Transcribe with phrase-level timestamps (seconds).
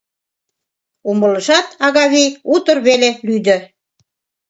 [1.09, 3.57] Умылышат, Агавий утыр веле лӱдӧ.